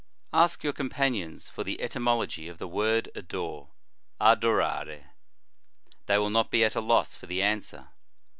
Ask 0.33 0.63
your 0.63 0.73
companions 0.73 1.47
for 1.47 1.63
the 1.63 1.79
etymology 1.79 2.47
of 2.47 2.57
the 2.57 2.67
word 2.67 3.11
adore, 3.13 3.69
adorare. 4.19 5.09
They 6.07 6.17
will 6.17 6.31
not 6.31 6.49
be 6.49 6.63
at 6.63 6.73
a 6.73 6.81
loss 6.81 7.13
for 7.13 7.27
the 7.27 7.43
answer. 7.43 7.89